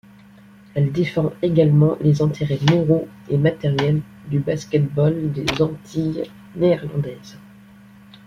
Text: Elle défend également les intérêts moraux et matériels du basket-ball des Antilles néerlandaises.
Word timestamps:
Elle 0.73 0.91
défend 0.91 1.31
également 1.43 1.95
les 2.01 2.23
intérêts 2.23 2.57
moraux 2.71 3.07
et 3.29 3.37
matériels 3.37 4.01
du 4.31 4.39
basket-ball 4.39 5.31
des 5.31 5.45
Antilles 5.61 6.23
néerlandaises. 6.55 7.37